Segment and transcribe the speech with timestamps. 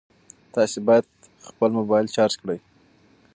[0.53, 1.05] تاسي باید
[1.49, 2.59] خپل موبایل چارج کړئ.